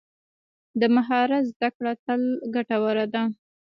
[0.79, 2.21] د مهارت زده کړه تل
[2.55, 3.23] ګټوره ده.